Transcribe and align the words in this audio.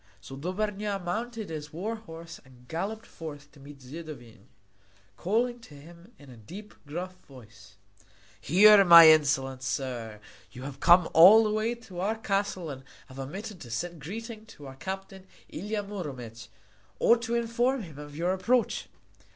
So 0.19 0.35
Dobrnja 0.35 0.97
mounted 0.97 1.51
his 1.51 1.71
war 1.71 1.95
horse 1.95 2.39
and 2.43 2.67
galloped 2.67 3.05
forth 3.05 3.51
to 3.51 3.59
meet 3.59 3.81
Zidovin, 3.81 4.47
calling 5.15 5.59
to 5.59 5.75
him 5.75 6.11
in 6.17 6.31
a 6.31 6.37
deep, 6.37 6.73
gruff 6.87 7.13
voice: 7.27 7.75
"Here, 8.41 8.83
my 8.83 9.09
insolent 9.09 9.61
sir, 9.61 10.19
you 10.51 10.63
have 10.63 10.79
come 10.79 11.07
all 11.13 11.43
the 11.43 11.51
way 11.51 11.75
to 11.75 11.99
our 11.99 12.15
castle 12.15 12.71
and 12.71 12.83
have 13.09 13.19
omitted 13.19 13.61
to 13.61 13.69
send 13.69 14.01
greeting 14.01 14.47
to 14.47 14.65
our 14.65 14.75
captain 14.75 15.27
Ilia 15.49 15.83
Muromec, 15.83 16.47
or 16.97 17.15
to 17.17 17.35
inform 17.35 17.83
him 17.83 17.99
of 17.99 18.15
your 18.15 18.33
approach." 18.33 18.89